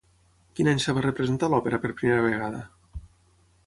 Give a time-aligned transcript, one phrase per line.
[0.59, 2.67] Quin any es va representar l'òpera per primera vegada?